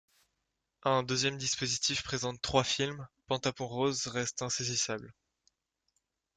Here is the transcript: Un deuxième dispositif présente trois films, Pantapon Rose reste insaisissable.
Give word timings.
Un 0.81 1.03
deuxième 1.03 1.37
dispositif 1.37 2.01
présente 2.01 2.41
trois 2.41 2.63
films, 2.63 3.07
Pantapon 3.27 3.67
Rose 3.67 4.07
reste 4.07 4.41
insaisissable. 4.41 5.13